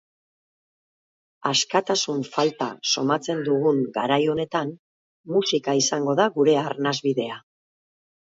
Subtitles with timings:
[1.49, 4.73] Askatasun falta somatzen dugun garai honetan,
[5.37, 7.39] musika izango da gure arnasbidea.